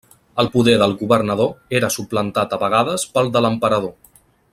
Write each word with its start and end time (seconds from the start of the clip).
El 0.43 0.47
poder 0.53 0.73
del 0.83 0.95
governador 1.01 1.77
era 1.79 1.91
suplantat 1.97 2.57
a 2.57 2.59
vegades 2.65 3.05
pel 3.19 3.31
de 3.37 3.43
l'Emperador. 3.49 3.95